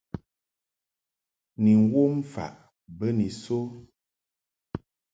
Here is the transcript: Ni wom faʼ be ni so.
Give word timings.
Ni 1.61 1.73
wom 1.91 2.13
faʼ 2.33 2.55
be 2.97 3.07
ni 3.17 3.27
so. 3.41 3.57